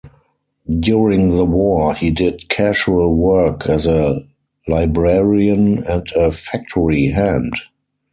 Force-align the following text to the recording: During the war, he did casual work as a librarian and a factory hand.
During 0.79 1.37
the 1.37 1.45
war, 1.45 1.93
he 1.93 2.09
did 2.09 2.49
casual 2.49 3.13
work 3.15 3.69
as 3.69 3.85
a 3.85 4.23
librarian 4.67 5.83
and 5.83 6.11
a 6.13 6.31
factory 6.31 7.09
hand. 7.09 7.53